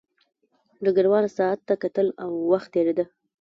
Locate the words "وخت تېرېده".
2.51-3.05